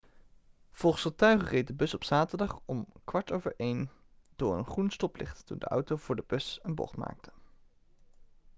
[0.71, 2.85] volgens getuigen reed de bus op zaterdag om
[3.33, 3.87] 1.15 uur
[4.35, 7.31] door een groen stoplicht toen de auto voor de bus een bocht maakte